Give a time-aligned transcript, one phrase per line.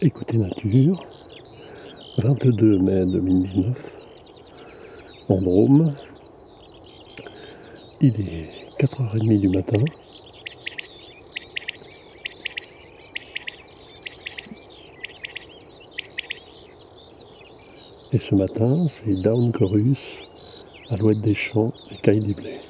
[0.00, 1.04] Écoutez Nature,
[2.18, 3.92] 22 mai 2019,
[5.28, 5.92] en Drôme.
[8.00, 8.46] Il est
[8.78, 9.82] 4h30 du matin.
[18.12, 19.98] Et ce matin, c'est Down Chorus,
[20.90, 22.60] Alouette des Champs et Caille des Blés.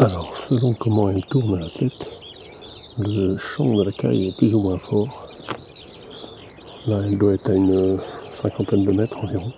[0.00, 2.06] Alors, selon comment elle tourne la tête,
[2.98, 5.28] le chant de la caille est plus ou moins fort.
[6.86, 7.98] Là, elle doit être à une
[8.40, 9.52] cinquantaine de mètres environ.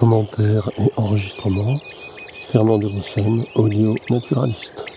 [0.00, 1.78] Commentaires et enregistrements,
[2.46, 4.89] Fernand de Rossem, audio naturaliste.